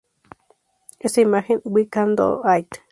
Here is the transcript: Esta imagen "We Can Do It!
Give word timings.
Esta 0.99 1.21
imagen 1.21 1.61
"We 1.63 1.85
Can 1.87 2.15
Do 2.15 2.41
It! 2.57 2.79